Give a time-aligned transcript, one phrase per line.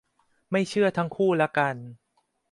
[0.51, 1.75] ไม่เชื่อทั้งคู่ละกัน